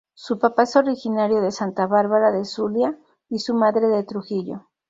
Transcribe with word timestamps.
Su 0.15 0.39
papá 0.39 0.63
es 0.63 0.75
originario 0.75 1.41
de 1.41 1.51
Santa 1.51 1.85
Bárbara 1.85 2.31
del 2.31 2.45
Zulia, 2.47 2.97
y 3.29 3.37
su 3.37 3.53
madre 3.53 3.85
de 3.85 4.03
Trujillo. 4.03 4.63